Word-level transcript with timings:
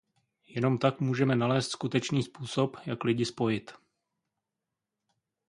Jenom 0.47 0.77
tak 0.77 0.99
můžeme 1.01 1.35
nalézt 1.35 1.69
skutečný 1.71 2.23
způsob, 2.23 2.77
jak 2.85 3.03
lidi 3.03 3.25
spojit. 3.25 3.71